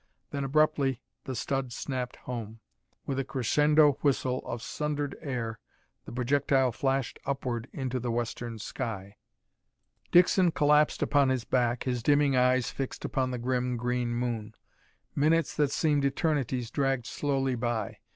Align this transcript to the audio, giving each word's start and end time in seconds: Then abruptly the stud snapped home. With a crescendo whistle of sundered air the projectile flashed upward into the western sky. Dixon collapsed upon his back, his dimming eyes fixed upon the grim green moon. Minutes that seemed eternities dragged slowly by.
Then 0.31 0.43
abruptly 0.43 0.99
the 1.25 1.35
stud 1.35 1.71
snapped 1.71 2.15
home. 2.15 2.59
With 3.05 3.19
a 3.19 3.23
crescendo 3.23 3.99
whistle 4.01 4.39
of 4.47 4.63
sundered 4.63 5.15
air 5.21 5.59
the 6.05 6.11
projectile 6.11 6.71
flashed 6.71 7.19
upward 7.23 7.67
into 7.71 7.99
the 7.99 8.09
western 8.09 8.57
sky. 8.57 9.17
Dixon 10.11 10.49
collapsed 10.53 11.03
upon 11.03 11.29
his 11.29 11.43
back, 11.43 11.83
his 11.83 12.01
dimming 12.01 12.35
eyes 12.35 12.71
fixed 12.71 13.05
upon 13.05 13.29
the 13.29 13.37
grim 13.37 13.77
green 13.77 14.09
moon. 14.15 14.55
Minutes 15.15 15.55
that 15.57 15.69
seemed 15.69 16.03
eternities 16.03 16.71
dragged 16.71 17.05
slowly 17.05 17.53
by. 17.53 17.99